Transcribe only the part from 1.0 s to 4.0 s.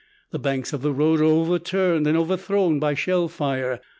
are overturned and overthrown by shell fire.